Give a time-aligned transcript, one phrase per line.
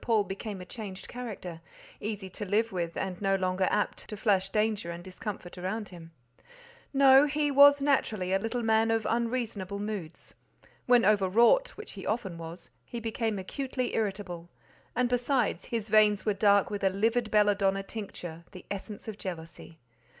[0.01, 4.89] Paul became a changed character—easy to live with, and no longer apt to flash danger
[4.89, 6.09] and discomfort round him.
[6.91, 10.33] No; he was naturally a little man of unreasonable moods.
[10.87, 14.49] When over wrought, which he often was, he became acutely irritable;
[14.95, 19.77] and, besides, his veins were dark with a livid belladonna tincture, the essence of jealousy.